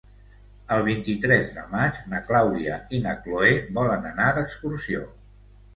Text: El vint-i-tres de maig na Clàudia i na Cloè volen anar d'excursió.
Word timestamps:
El 0.75 0.85
vint-i-tres 0.87 1.51
de 1.57 1.65
maig 1.75 2.01
na 2.15 2.23
Clàudia 2.31 2.81
i 3.01 3.05
na 3.07 3.15
Cloè 3.27 3.53
volen 3.81 4.13
anar 4.15 4.35
d'excursió. 4.41 5.09